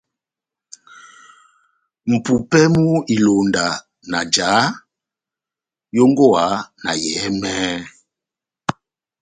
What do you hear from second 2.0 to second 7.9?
Mʼpumpɛ mú ilonda na jaha yongowa na yɛhɛmɛhɛ,